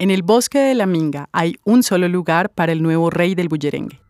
[0.00, 3.48] En el bosque de la Minga hay un solo lugar para el nuevo rey del
[3.48, 4.00] bullerengue.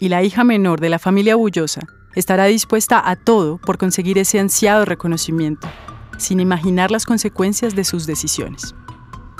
[0.00, 1.82] Y la hija menor de la familia Bullosa
[2.14, 5.68] estará dispuesta a todo por conseguir ese ansiado reconocimiento,
[6.16, 8.74] sin imaginar las consecuencias de sus decisiones.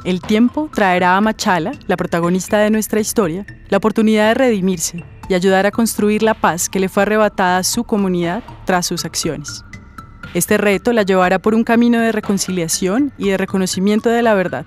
[0.05, 5.35] El tiempo traerá a Machala, la protagonista de nuestra historia, la oportunidad de redimirse y
[5.35, 9.65] ayudar a construir la paz que le fue arrebatada a su comunidad tras sus acciones.
[10.35, 14.67] Este reto la llevará por un camino de reconciliación y de reconocimiento de la verdad,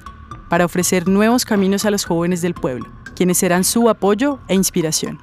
[0.50, 5.20] para ofrecer nuevos caminos a los jóvenes del pueblo, quienes serán su apoyo e inspiración.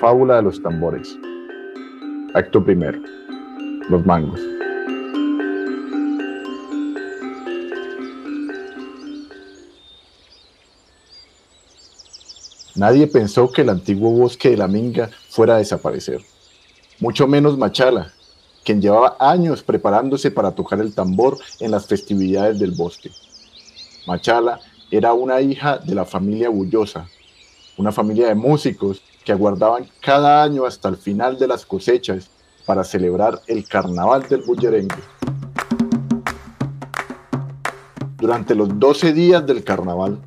[0.00, 1.18] Fábula de los tambores.
[2.34, 2.98] Acto primero.
[3.90, 4.40] Los mangos.
[12.80, 16.22] Nadie pensó que el antiguo bosque de la Minga fuera a desaparecer.
[16.98, 18.10] Mucho menos Machala,
[18.64, 23.10] quien llevaba años preparándose para tocar el tambor en las festividades del bosque.
[24.06, 27.06] Machala era una hija de la familia Bullosa,
[27.76, 32.30] una familia de músicos que aguardaban cada año hasta el final de las cosechas
[32.64, 34.96] para celebrar el carnaval del bullerengue.
[38.16, 40.18] Durante los 12 días del carnaval,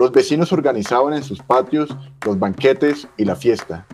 [0.00, 3.84] los vecinos organizaban en sus patios los banquetes y la fiesta.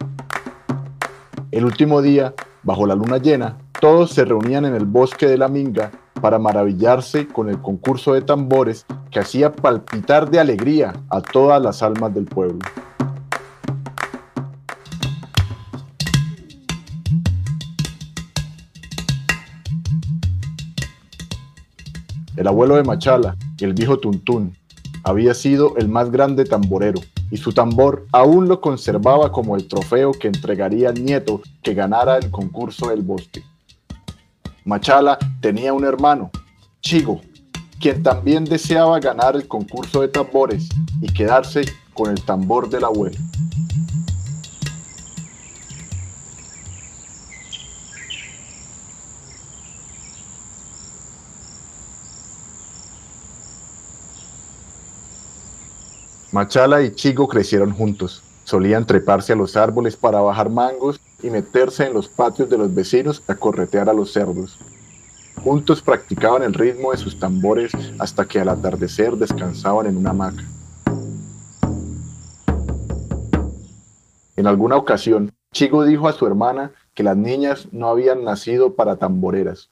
[1.51, 5.49] El último día, bajo la luna llena, todos se reunían en el bosque de la
[5.49, 5.91] Minga
[6.21, 11.83] para maravillarse con el concurso de tambores que hacía palpitar de alegría a todas las
[11.83, 12.61] almas del pueblo.
[22.37, 24.57] El abuelo de Machala, el viejo Tuntún,
[25.07, 30.11] había sido el más grande tamborero y su tambor aún lo conservaba como el trofeo
[30.11, 33.45] que entregaría al nieto que ganara el concurso del bosque.
[34.65, 36.33] Machala tenía un hermano,
[36.81, 37.21] Chigo,
[37.81, 40.69] quien también deseaba ganar el concurso de tambores
[41.01, 41.63] y quedarse
[41.95, 43.17] con el tambor del abuelo.
[56.37, 58.23] Machala y Chigo crecieron juntos.
[58.45, 62.75] Solían treparse a los árboles para bajar mangos y meterse en los patios de los
[62.75, 64.59] vecinos a corretear a los cerdos.
[65.43, 70.45] Juntos practicaban el ritmo de sus tambores hasta que al atardecer descansaban en una hamaca.
[74.37, 78.97] En alguna ocasión, Chigo dijo a su hermana que las niñas no habían nacido para
[78.97, 79.71] tamboreras.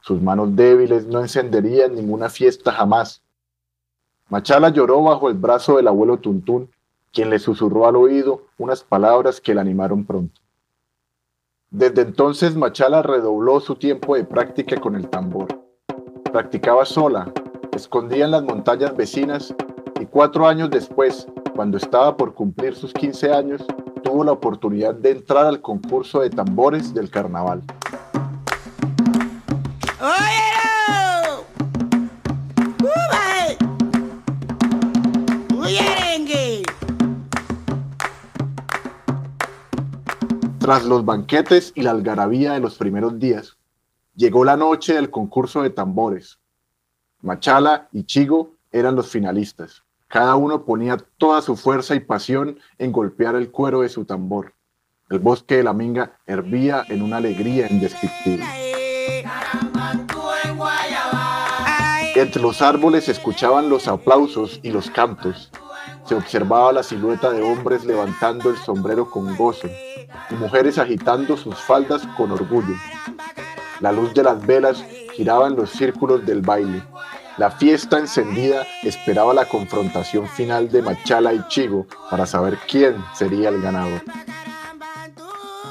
[0.00, 3.22] Sus manos débiles no encenderían ninguna fiesta jamás,
[4.28, 6.68] Machala lloró bajo el brazo del abuelo Tuntún,
[7.12, 10.40] quien le susurró al oído unas palabras que la animaron pronto.
[11.70, 15.46] Desde entonces Machala redobló su tiempo de práctica con el tambor.
[16.32, 17.32] Practicaba sola,
[17.72, 19.54] escondida en las montañas vecinas
[20.00, 23.64] y cuatro años después, cuando estaba por cumplir sus 15 años,
[24.02, 27.62] tuvo la oportunidad de entrar al concurso de tambores del carnaval.
[40.66, 43.56] Tras los banquetes y la algarabía de los primeros días,
[44.16, 46.40] llegó la noche del concurso de tambores.
[47.22, 49.84] Machala y Chigo eran los finalistas.
[50.08, 54.54] Cada uno ponía toda su fuerza y pasión en golpear el cuero de su tambor.
[55.08, 58.44] El bosque de la Minga hervía en una alegría indescriptible.
[62.16, 65.52] Entre los árboles escuchaban los aplausos y los cantos.
[66.06, 69.68] Se observaba la silueta de hombres levantando el sombrero con gozo
[70.30, 72.74] y mujeres agitando sus faldas con orgullo.
[73.80, 74.84] La luz de las velas
[75.14, 76.82] giraba en los círculos del baile.
[77.38, 83.48] La fiesta encendida esperaba la confrontación final de Machala y Chigo para saber quién sería
[83.48, 84.02] el ganador.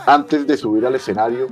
[0.06, 1.48] Antes de subir al escenario,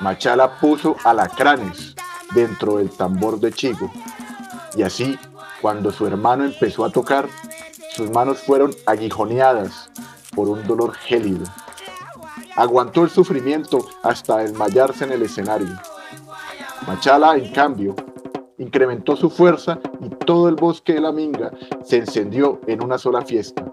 [0.00, 1.96] Machala puso alacranes
[2.34, 3.90] dentro del tambor de Chigo.
[4.76, 5.18] Y así,
[5.60, 7.28] cuando su hermano empezó a tocar,
[7.94, 9.90] sus manos fueron aguijoneadas
[10.34, 11.44] por un dolor gélido.
[12.56, 15.68] Aguantó el sufrimiento hasta desmayarse en el escenario.
[16.86, 17.94] Machala, en cambio,
[18.58, 21.52] incrementó su fuerza y todo el bosque de la Minga
[21.82, 23.70] se encendió en una sola fiesta.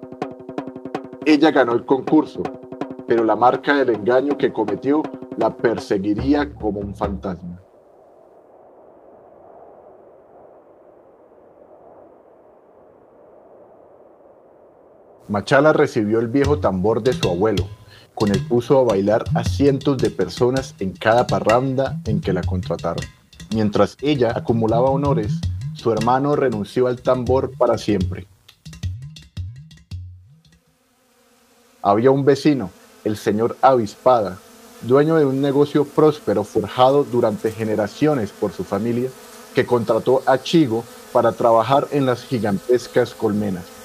[1.26, 2.44] Ella ganó el concurso,
[3.08, 5.02] pero la marca del engaño que cometió
[5.38, 7.49] la perseguiría como un fantasma.
[15.30, 17.68] Machala recibió el viejo tambor de su abuelo,
[18.16, 22.42] con el puso a bailar a cientos de personas en cada parranda en que la
[22.42, 23.06] contrataron.
[23.54, 25.34] Mientras ella acumulaba honores,
[25.76, 28.26] su hermano renunció al tambor para siempre.
[31.84, 32.72] Había un vecino,
[33.04, 34.40] el señor Avispada,
[34.82, 39.12] dueño de un negocio próspero forjado durante generaciones por su familia,
[39.54, 40.84] que contrató a Chigo
[41.14, 43.79] para trabajar en las gigantescas colmenas.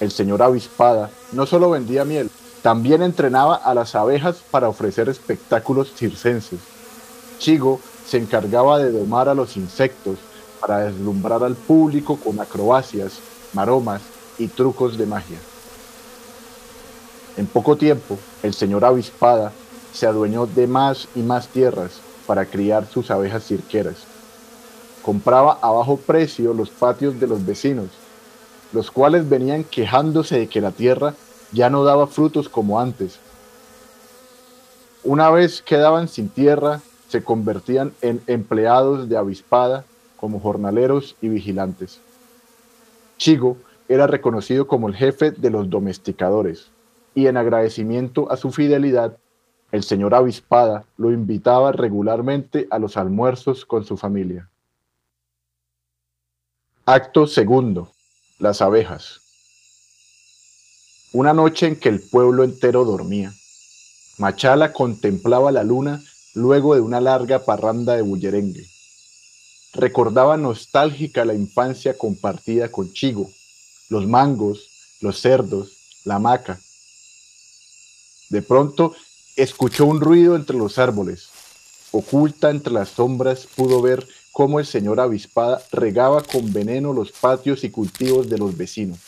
[0.00, 2.30] El señor Avispada no solo vendía miel,
[2.62, 6.60] también entrenaba a las abejas para ofrecer espectáculos circenses.
[7.38, 10.18] Chigo se encargaba de domar a los insectos
[10.60, 13.20] para deslumbrar al público con acrobacias,
[13.52, 14.02] maromas
[14.38, 15.38] y trucos de magia.
[17.36, 19.52] En poco tiempo, el señor Avispada
[19.92, 23.96] se adueñó de más y más tierras para criar sus abejas cirqueras.
[25.02, 27.88] Compraba a bajo precio los patios de los vecinos,
[28.72, 31.14] los cuales venían quejándose de que la tierra
[31.52, 33.18] ya no daba frutos como antes.
[35.04, 39.84] Una vez quedaban sin tierra, se convertían en empleados de avispada
[40.16, 42.00] como jornaleros y vigilantes.
[43.16, 43.56] Chigo
[43.88, 46.70] era reconocido como el jefe de los domesticadores
[47.14, 49.16] y en agradecimiento a su fidelidad,
[49.72, 54.48] el señor Avispada lo invitaba regularmente a los almuerzos con su familia.
[56.84, 57.95] Acto segundo.
[58.38, 59.22] Las abejas.
[61.12, 63.32] Una noche en que el pueblo entero dormía,
[64.18, 66.04] Machala contemplaba la luna
[66.34, 68.66] luego de una larga parranda de bullerengue.
[69.72, 73.30] Recordaba nostálgica la infancia compartida con Chigo,
[73.88, 74.68] los mangos,
[75.00, 75.72] los cerdos,
[76.04, 76.60] la maca.
[78.28, 78.94] De pronto
[79.36, 81.30] escuchó un ruido entre los árboles.
[81.90, 84.06] Oculta entre las sombras pudo ver
[84.36, 88.98] cómo el señor avispada regaba con veneno los patios y cultivos de los vecinos.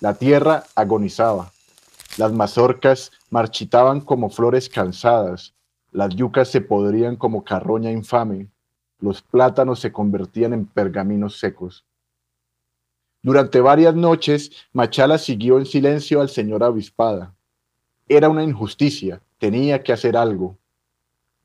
[0.00, 1.50] La tierra agonizaba,
[2.18, 5.54] las mazorcas marchitaban como flores cansadas,
[5.92, 8.50] las yucas se podrían como carroña infame,
[9.00, 11.86] los plátanos se convertían en pergaminos secos.
[13.22, 17.34] Durante varias noches, Machala siguió en silencio al señor avispada.
[18.10, 20.58] Era una injusticia, tenía que hacer algo.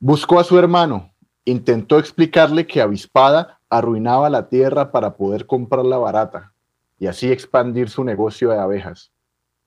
[0.02, 1.09] Buscó a su hermano,
[1.46, 6.54] intentó explicarle que avispada arruinaba la tierra para poder comprarla barata
[7.00, 9.12] y así expandir su negocio de abejas.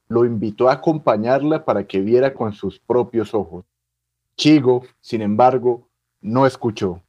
[0.08, 3.64] Lo invitó a acompañarla para que viera con sus propios ojos.
[4.36, 5.88] Chigo, sin embargo,
[6.20, 7.02] no escuchó.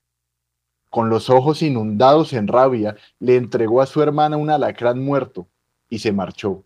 [0.90, 5.48] Con los ojos inundados en rabia, le entregó a su hermana un alacrán muerto
[5.90, 6.64] y se marchó.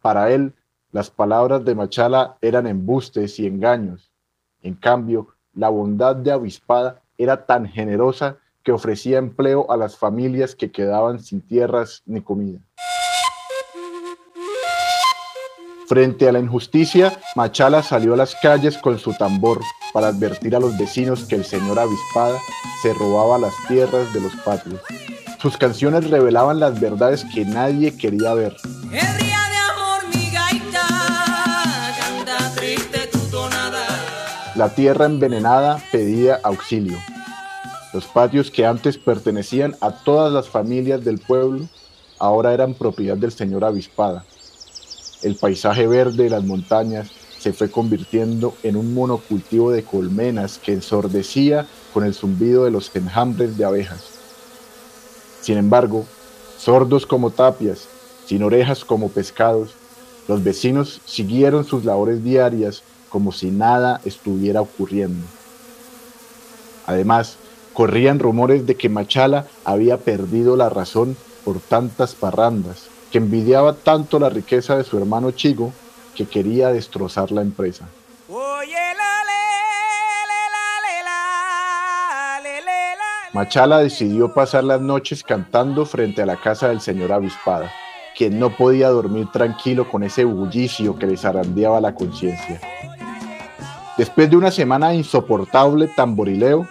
[0.00, 0.54] Para él,
[0.92, 4.10] las palabras de Machala eran embustes y engaños.
[4.62, 10.54] En cambio, la bondad de Avispada era tan generosa que ofrecía empleo a las familias
[10.54, 12.60] que quedaban sin tierras ni comida.
[15.88, 19.60] Frente a la injusticia, Machala salió a las calles con su tambor
[19.92, 22.38] para advertir a los vecinos que el señor Avispada
[22.82, 24.80] se robaba las tierras de los patios.
[25.40, 28.56] Sus canciones revelaban las verdades que nadie quería ver.
[34.56, 36.98] La tierra envenenada pedía auxilio.
[37.92, 41.68] Los patios que antes pertenecían a todas las familias del pueblo
[42.18, 44.24] ahora eran propiedad del señor Avispada.
[45.22, 50.72] El paisaje verde de las montañas se fue convirtiendo en un monocultivo de colmenas que
[50.72, 54.04] ensordecía con el zumbido de los enjambres de abejas.
[55.40, 56.06] Sin embargo,
[56.58, 57.86] sordos como tapias,
[58.26, 59.74] sin orejas como pescados,
[60.26, 65.26] los vecinos siguieron sus labores diarias como si nada estuviera ocurriendo.
[66.86, 67.36] Además,
[67.72, 74.18] Corrían rumores de que Machala había perdido la razón por tantas parrandas, que envidiaba tanto
[74.18, 75.72] la riqueza de su hermano Chigo
[76.16, 77.88] que quería destrozar la empresa.
[83.32, 87.72] Machala decidió pasar las noches cantando frente a la casa del señor Avispada,
[88.16, 92.60] quien no podía dormir tranquilo con ese bullicio que le zarandeaba la conciencia.
[94.00, 96.66] Después de una semana insoportable tamborileo,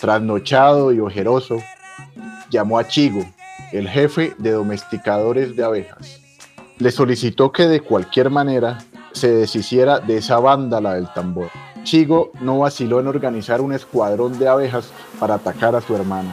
[0.00, 1.58] trasnochado y ojeroso,
[2.50, 3.24] llamó a Chigo,
[3.72, 6.20] el jefe de domesticadores de abejas.
[6.78, 8.78] Le solicitó que de cualquier manera
[9.10, 11.50] se deshiciera de esa vándala del tambor.
[11.82, 16.32] Chigo no vaciló en organizar un escuadrón de abejas para atacar a su hermana.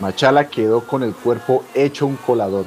[0.00, 2.66] Machala quedó con el cuerpo hecho un colador.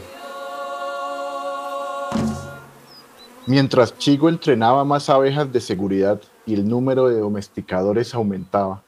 [3.45, 8.83] Mientras Chigo entrenaba más abejas de seguridad y el número de domesticadores aumentaba,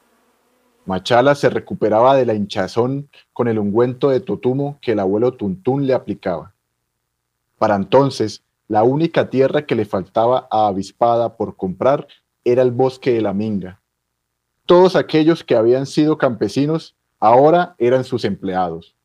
[0.84, 5.86] Machala se recuperaba de la hinchazón con el ungüento de totumo que el abuelo Tuntún
[5.86, 6.54] le aplicaba.
[7.58, 12.08] Para entonces, la única tierra que le faltaba a Avispada por comprar
[12.44, 13.80] era el bosque de la Minga.
[14.66, 18.96] Todos aquellos que habían sido campesinos ahora eran sus empleados.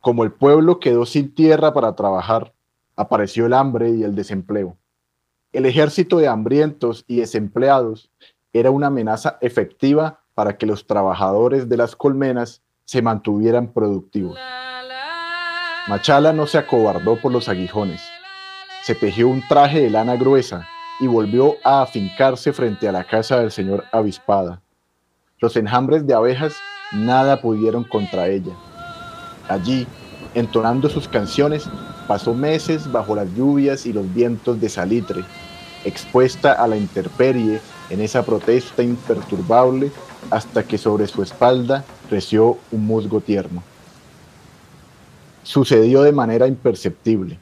[0.00, 2.52] Como el pueblo quedó sin tierra para trabajar,
[2.94, 4.76] apareció el hambre y el desempleo.
[5.52, 8.08] El ejército de hambrientos y desempleados
[8.52, 14.38] era una amenaza efectiva para que los trabajadores de las colmenas se mantuvieran productivos.
[15.88, 18.00] Machala no se acobardó por los aguijones.
[18.84, 20.68] Se tejió un traje de lana gruesa
[21.00, 24.62] y volvió a afincarse frente a la casa del señor Avispada.
[25.40, 26.54] Los enjambres de abejas
[26.92, 28.52] nada pudieron contra ella.
[29.48, 29.84] Allí,
[30.34, 31.68] entonando sus canciones,
[32.10, 35.22] pasó meses bajo las lluvias y los vientos de salitre,
[35.84, 39.92] expuesta a la intemperie en esa protesta imperturbable
[40.28, 43.62] hasta que sobre su espalda creció un musgo tierno.
[45.44, 47.38] Sucedió de manera imperceptible.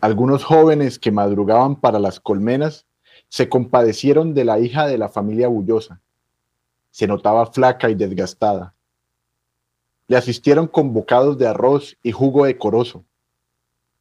[0.00, 2.86] Algunos jóvenes que madrugaban para las colmenas
[3.28, 6.00] se compadecieron de la hija de la familia Bullosa.
[6.92, 8.72] Se notaba flaca y desgastada.
[10.06, 13.04] Le asistieron con bocados de arroz y jugo decoroso.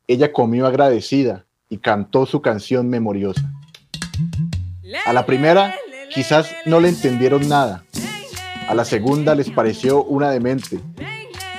[0.06, 3.54] Ella comió agradecida y cantó su canción memoriosa.
[5.06, 5.76] A la primera
[6.14, 7.86] quizás no le entendieron nada.
[8.68, 10.80] A la segunda les pareció una demente.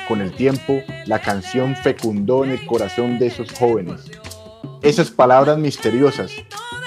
[0.08, 4.10] Con el tiempo, la canción fecundó en el corazón de esos jóvenes.
[4.82, 6.30] Esas palabras misteriosas,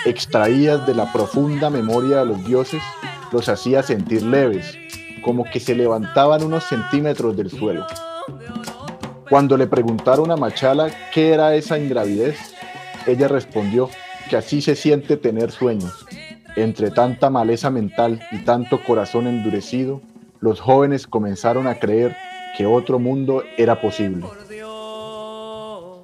[0.06, 2.84] extraídas de la profunda memoria de los dioses,
[3.32, 4.78] los hacía sentir leves,
[5.24, 7.88] como que se levantaban unos centímetros del suelo.
[9.30, 12.38] Cuando le preguntaron a Machala qué era esa ingravidez,
[13.06, 13.90] ella respondió
[14.30, 16.06] que así se siente tener sueños.
[16.56, 20.02] Entre tanta maleza mental y tanto corazón endurecido,
[20.40, 22.16] los jóvenes comenzaron a creer
[22.58, 24.26] que otro mundo era posible.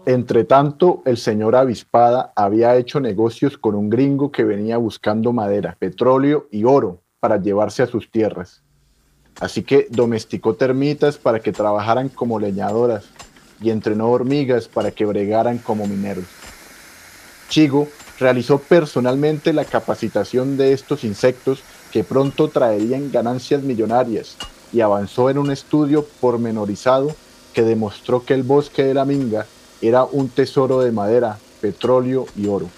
[0.06, 5.78] Entre tanto, el señor Avispada había hecho negocios con un gringo que venía buscando madera,
[5.80, 8.64] petróleo y oro para llevarse a sus tierras.
[9.40, 13.06] Así que domesticó termitas para que trabajaran como leñadoras
[13.62, 16.26] y entrenó hormigas para que bregaran como mineros.
[17.50, 17.88] Chigo
[18.20, 21.62] realizó personalmente la capacitación de estos insectos
[21.92, 24.38] que pronto traerían ganancias millonarias
[24.72, 27.16] y avanzó en un estudio pormenorizado
[27.54, 29.46] que demostró que el bosque de la Minga
[29.82, 32.70] era un tesoro de madera, petróleo y oro.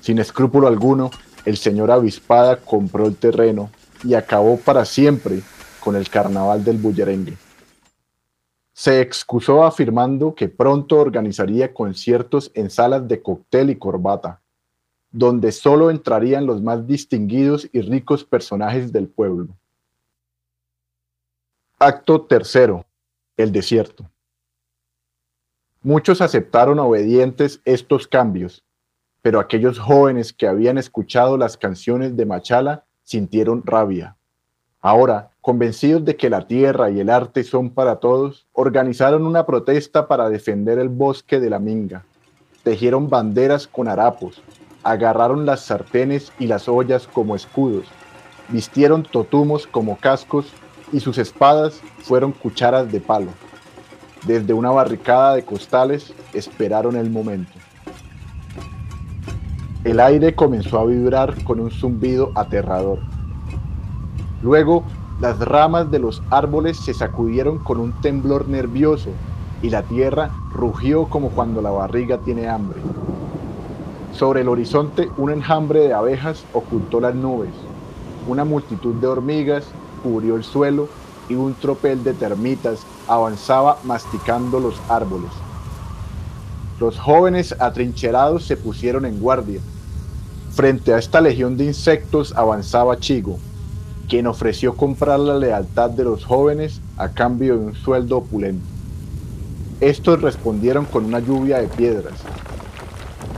[0.00, 1.10] Sin escrúpulo alguno,
[1.44, 3.70] el señor Avispada compró el terreno
[4.04, 5.40] y acabó para siempre
[5.80, 7.36] con el carnaval del bullerengue.
[8.72, 14.40] Se excusó afirmando que pronto organizaría conciertos en salas de cóctel y corbata,
[15.10, 19.48] donde solo entrarían los más distinguidos y ricos personajes del pueblo.
[21.78, 22.84] Acto tercero.
[23.36, 24.08] El desierto.
[25.82, 28.64] Muchos aceptaron obedientes estos cambios,
[29.22, 34.16] pero aquellos jóvenes que habían escuchado las canciones de Machala sintieron rabia.
[34.80, 40.08] Ahora, convencidos de que la tierra y el arte son para todos, organizaron una protesta
[40.08, 42.04] para defender el bosque de la Minga.
[42.64, 44.42] Tejieron banderas con harapos,
[44.82, 47.86] agarraron las sartenes y las ollas como escudos,
[48.48, 50.52] vistieron totumos como cascos
[50.92, 53.30] y sus espadas fueron cucharas de palo.
[54.26, 57.52] Desde una barricada de costales esperaron el momento.
[59.84, 63.00] El aire comenzó a vibrar con un zumbido aterrador.
[64.42, 64.82] Luego,
[65.20, 69.10] las ramas de los árboles se sacudieron con un temblor nervioso
[69.60, 72.80] y la tierra rugió como cuando la barriga tiene hambre.
[74.14, 77.50] Sobre el horizonte un enjambre de abejas ocultó las nubes.
[78.26, 79.66] Una multitud de hormigas
[80.02, 80.88] cubrió el suelo
[81.28, 85.30] y un tropel de termitas avanzaba masticando los árboles.
[86.80, 89.60] Los jóvenes atrincherados se pusieron en guardia.
[90.54, 93.38] Frente a esta legión de insectos avanzaba Chigo,
[94.08, 98.64] quien ofreció comprar la lealtad de los jóvenes a cambio de un sueldo opulento.
[99.80, 102.14] Estos respondieron con una lluvia de piedras,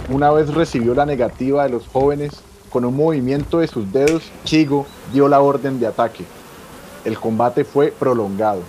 [0.08, 2.30] una vez recibió la negativa de los jóvenes,
[2.70, 6.24] con un movimiento de sus dedos, Chigo dio la orden de ataque.
[7.04, 8.60] El combate fue prolongado.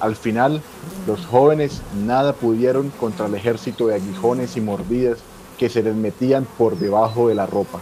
[0.00, 0.62] Al final,
[1.06, 5.18] los jóvenes nada pudieron contra el ejército de aguijones y mordidas
[5.60, 7.80] que se les metían por debajo de la ropa.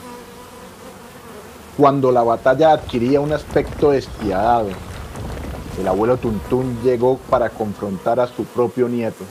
[1.76, 4.70] Cuando la batalla adquiría un aspecto despiadado,
[5.78, 9.25] el abuelo Tuntún llegó para confrontar a su propio nieto.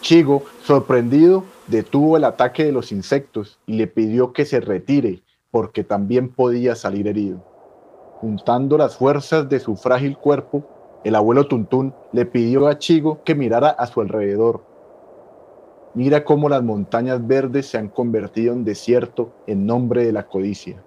[0.00, 5.84] Chigo, sorprendido, detuvo el ataque de los insectos y le pidió que se retire porque
[5.84, 7.40] también podía salir herido.
[8.16, 10.64] Juntando las fuerzas de su frágil cuerpo,
[11.04, 14.71] el abuelo Tuntún le pidió a Chigo que mirara a su alrededor.
[15.94, 20.82] Mira cómo las montañas verdes se han convertido en desierto en nombre de la codicia.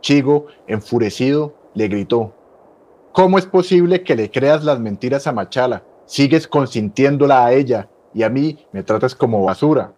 [0.00, 2.34] Chigo, enfurecido, le gritó,
[3.12, 5.84] ¿Cómo es posible que le creas las mentiras a Machala?
[6.04, 9.94] Sigues consintiéndola a ella y a mí me tratas como basura.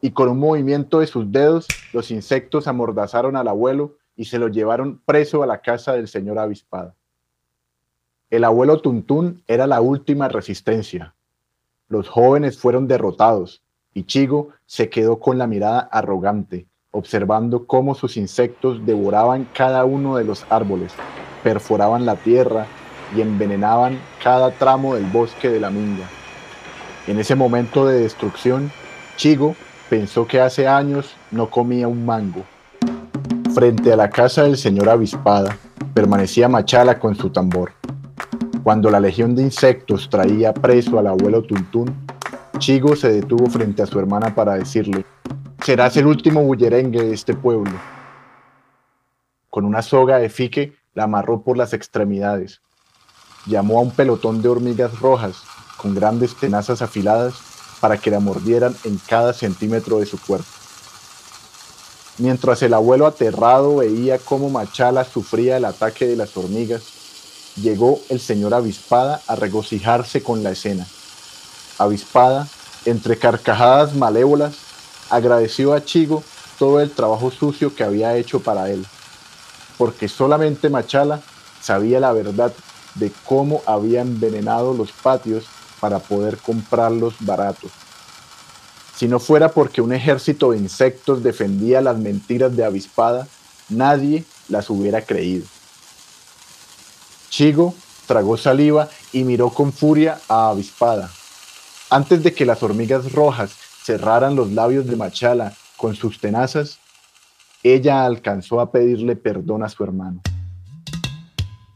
[0.00, 4.48] Y con un movimiento de sus dedos, los insectos amordazaron al abuelo y se lo
[4.48, 6.94] llevaron preso a la casa del señor avispada.
[8.28, 11.14] El abuelo Tuntún era la última resistencia.
[11.88, 13.62] Los jóvenes fueron derrotados
[13.94, 20.16] y Chigo se quedó con la mirada arrogante, observando cómo sus insectos devoraban cada uno
[20.16, 20.92] de los árboles,
[21.44, 22.66] perforaban la tierra
[23.14, 26.08] y envenenaban cada tramo del bosque de la Minga.
[27.06, 28.72] En ese momento de destrucción,
[29.16, 29.54] Chigo
[29.88, 32.42] pensó que hace años no comía un mango.
[33.54, 35.56] Frente a la casa del señor Avispada,
[35.94, 37.75] permanecía Machala con su tambor.
[38.66, 42.04] Cuando la legión de insectos traía preso al abuelo Tuntún,
[42.58, 45.04] Chigo se detuvo frente a su hermana para decirle,
[45.64, 47.70] serás el último bullerengue de este pueblo.
[49.50, 52.60] Con una soga de fique la amarró por las extremidades.
[53.46, 55.44] Llamó a un pelotón de hormigas rojas
[55.76, 57.34] con grandes tenazas afiladas
[57.80, 60.48] para que la mordieran en cada centímetro de su cuerpo.
[62.18, 66.95] Mientras el abuelo aterrado veía cómo Machala sufría el ataque de las hormigas,
[67.56, 70.86] llegó el señor Avispada a regocijarse con la escena.
[71.78, 72.48] Avispada,
[72.84, 74.54] entre carcajadas malévolas,
[75.10, 76.22] agradeció a Chigo
[76.58, 78.86] todo el trabajo sucio que había hecho para él
[79.78, 81.20] porque solamente Machala
[81.60, 82.52] sabía la verdad
[82.94, 85.44] de cómo había envenenado los patios
[85.80, 87.70] para poder comprarlos baratos.
[88.96, 93.28] Si no fuera porque un ejército de insectos defendía las mentiras de avispada,
[93.68, 95.44] nadie las hubiera creído.
[97.36, 97.74] Chigo
[98.06, 101.10] tragó saliva y miró con furia a avispada.
[101.90, 106.78] Antes de que las hormigas rojas cerraran los labios de Machala con sus tenazas,
[107.62, 110.22] ella alcanzó a pedirle perdón a su hermano.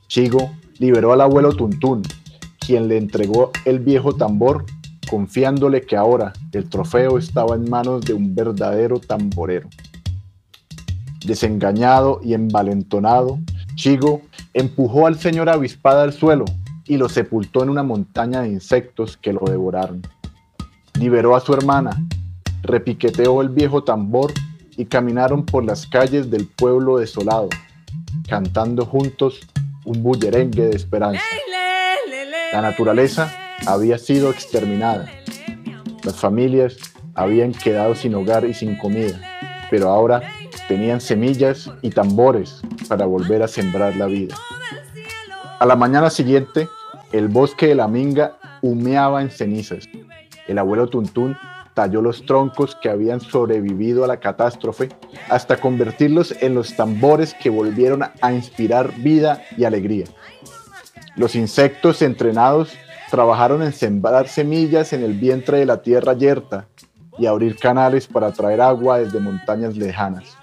[0.08, 2.04] Chigo liberó al abuelo Tuntún,
[2.58, 4.64] quien le entregó el viejo tambor,
[5.10, 9.68] confiándole que ahora el trofeo estaba en manos de un verdadero tamborero.
[11.22, 13.38] Desengañado y envalentonado,
[13.74, 14.22] Chigo
[14.54, 16.44] empujó al señor avispada al suelo
[16.86, 20.02] y lo sepultó en una montaña de insectos que lo devoraron.
[20.98, 21.96] Liberó a su hermana,
[22.62, 24.32] repiqueteó el viejo tambor
[24.76, 27.48] y caminaron por las calles del pueblo desolado,
[28.28, 29.40] cantando juntos
[29.84, 31.22] un bullerengue de esperanza.
[32.52, 33.32] La naturaleza
[33.66, 35.08] había sido exterminada.
[36.02, 36.76] Las familias
[37.14, 39.20] habían quedado sin hogar y sin comida,
[39.70, 40.22] pero ahora
[40.70, 44.36] tenían semillas y tambores para volver a sembrar la vida.
[45.58, 46.68] A la mañana siguiente,
[47.10, 49.88] el bosque de la Minga humeaba en cenizas.
[50.46, 51.36] El abuelo Tuntún
[51.74, 54.90] talló los troncos que habían sobrevivido a la catástrofe
[55.28, 60.04] hasta convertirlos en los tambores que volvieron a inspirar vida y alegría.
[61.16, 62.74] Los insectos entrenados
[63.10, 66.68] trabajaron en sembrar semillas en el vientre de la tierra yerta
[67.18, 70.39] y abrir canales para traer agua desde montañas lejanas.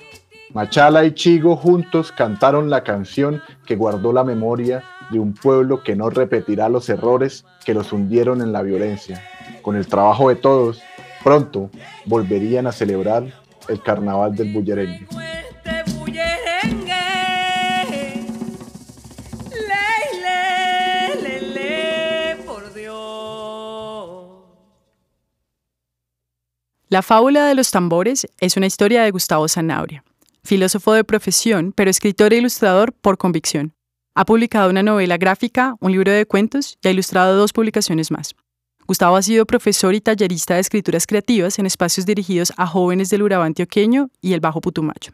[0.54, 5.96] Machala y Chigo juntos cantaron la canción que guardó la memoria de un pueblo que
[5.96, 9.22] no repetirá los errores que los hundieron en la violencia.
[9.62, 10.82] Con el trabajo de todos,
[11.24, 11.70] Pronto
[12.06, 13.26] volverían a celebrar
[13.68, 15.08] el carnaval del bullerengue.
[26.90, 30.06] La fábula de los tambores es una historia de Gustavo Zanabria,
[30.48, 33.74] filósofo de profesión, pero escritor e ilustrador por convicción.
[34.16, 38.34] Ha publicado una novela gráfica, un libro de cuentos y ha ilustrado dos publicaciones más.
[38.88, 43.22] Gustavo ha sido profesor y tallerista de escrituras creativas en espacios dirigidos a jóvenes del
[43.22, 45.12] Urabá antioqueño y el Bajo Putumayo.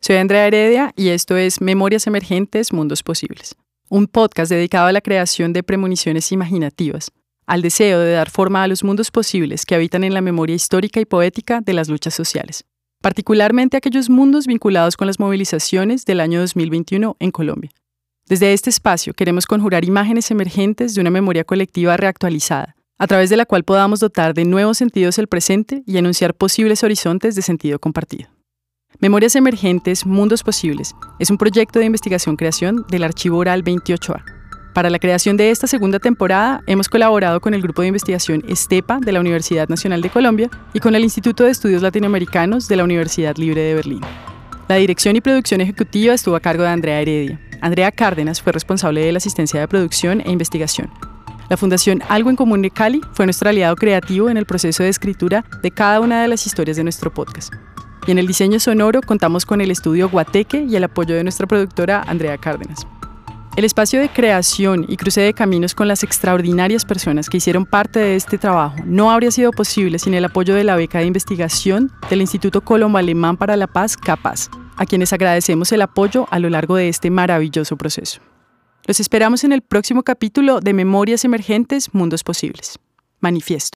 [0.00, 3.54] Soy Andrea Heredia y esto es Memorias Emergentes, Mundos Posibles,
[3.88, 7.12] un podcast dedicado a la creación de premoniciones imaginativas,
[7.46, 11.00] al deseo de dar forma a los mundos posibles que habitan en la memoria histórica
[11.00, 12.64] y poética de las luchas sociales,
[13.00, 17.70] particularmente aquellos mundos vinculados con las movilizaciones del año 2021 en Colombia.
[18.26, 23.36] Desde este espacio queremos conjurar imágenes emergentes de una memoria colectiva reactualizada, a través de
[23.36, 27.78] la cual podamos dotar de nuevos sentidos el presente y anunciar posibles horizontes de sentido
[27.78, 28.28] compartido.
[28.98, 34.39] Memorias Emergentes, Mundos Posibles es un proyecto de investigación-creación del Archivo Oral 28A.
[34.72, 39.00] Para la creación de esta segunda temporada hemos colaborado con el Grupo de Investigación ESTEPA
[39.00, 42.84] de la Universidad Nacional de Colombia y con el Instituto de Estudios Latinoamericanos de la
[42.84, 44.00] Universidad Libre de Berlín.
[44.68, 47.40] La dirección y producción ejecutiva estuvo a cargo de Andrea Heredia.
[47.60, 50.88] Andrea Cárdenas fue responsable de la asistencia de producción e investigación.
[51.48, 54.88] La Fundación Algo en Común de Cali fue nuestro aliado creativo en el proceso de
[54.88, 57.52] escritura de cada una de las historias de nuestro podcast.
[58.06, 61.48] Y en el diseño sonoro contamos con el estudio Guateque y el apoyo de nuestra
[61.48, 62.86] productora Andrea Cárdenas.
[63.60, 67.98] El espacio de creación y cruce de caminos con las extraordinarias personas que hicieron parte
[67.98, 71.92] de este trabajo no habría sido posible sin el apoyo de la beca de investigación
[72.08, 76.48] del Instituto Colombo Alemán para la Paz, CAPAZ, a quienes agradecemos el apoyo a lo
[76.48, 78.22] largo de este maravilloso proceso.
[78.86, 82.78] Los esperamos en el próximo capítulo de Memorias Emergentes, Mundos Posibles.
[83.20, 83.68] Manifiesto.